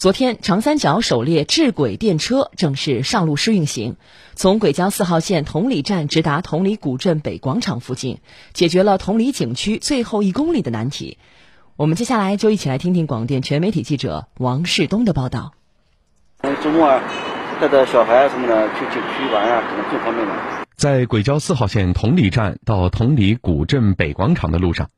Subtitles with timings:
[0.00, 3.96] 昨天，长三角首列智轨电车正式上路试运行，
[4.34, 8.20] 从轨交四号线同里站直达同里古镇北广场附近，
[8.54, 11.18] 解决了同里景区最后一公里的难题。
[11.76, 15.52] 我们接下来就一起来听听广电全媒体记者王世东的报道。
[16.62, 17.02] 周末啊，
[17.60, 20.64] 带着小孩什么的去景区玩啊，可能更方便了。
[20.76, 24.88] 在轨交四号线同里站到同里古镇北广场的路上。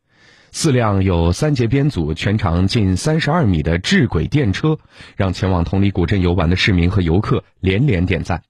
[0.55, 4.77] 四辆有三节编组、全长近三十二米的智轨电车，
[5.17, 8.43] 让前往同里古镇游玩的市民和游客连连点赞。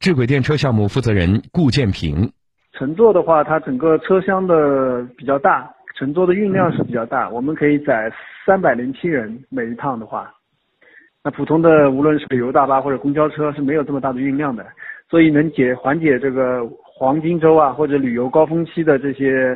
[0.00, 2.32] 智轨电车项目负责人顾建平：
[2.72, 8.10] 乘坐的话，它整个车厢的比较大，乘坐的运量是比较大，我们可以载
[8.46, 10.32] 三百零七人每一趟的话，
[11.22, 14.66] 那普通的无论是旅游大巴或者公交车是没有这么大的运量的，
[15.10, 19.54] 所以能解缓解这个黄金周啊或者旅游高峰期的这些。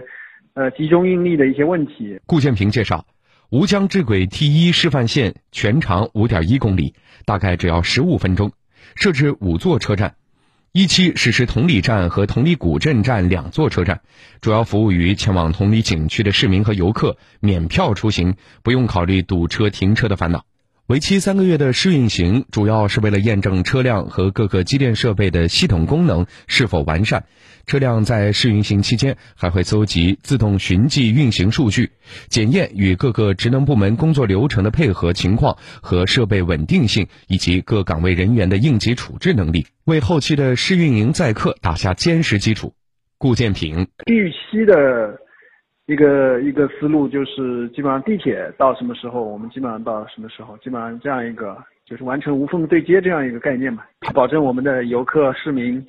[0.54, 2.20] 呃，集中运力的一些问题。
[2.26, 3.06] 顾建平介绍，
[3.50, 6.94] 吴江智轨 T 一示范线全长五点一公里，
[7.24, 8.52] 大概只要十五分钟，
[8.94, 10.14] 设置五座车站，
[10.70, 14.02] 一期实施同里站和同里古镇站两座车站，
[14.40, 20.44] 主要服务于前往同里景区的市民和游客，免票出行，不用考虑堵车停车的烦恼。
[20.86, 27.24] 为期三个月的试运行，主要是为了验证车辆和各个机电设备的系统功能是否完善。
[27.64, 31.92] 车辆在试运行期间还会搜集自动循迹运行数据，
[32.28, 42.74] 检验与各个职能部门工作流程的配合情况和设备稳定性，以及各岗位人员的应急处置能力，为后期的试运营载客打下坚实基础。
[43.16, 45.23] 顾建平预期的。
[45.86, 53.82] 一个一个思路就是，基本上地铁到什么时候，我们基本上到什么时候，基本上这样一个就是完成无缝对接这样一个概念嘛，
[54.14, 55.84] 保证我们的游客市民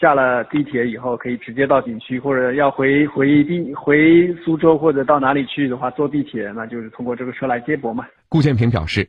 [0.00, 8.06] 下了地铁以后可以直接到景区，或者要回回地回苏州或者到哪里去的话，坐地铁那就是通过这个车来接驳嘛。
[8.28, 9.08] 顾建平表示，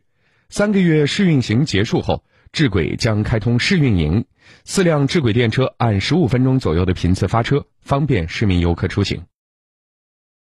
[0.50, 4.26] 三个月试运行结束后，智轨将开通试运营，
[4.64, 9.21] 四辆智轨电车按十五分钟左右的频次发车，方便市民游客出行。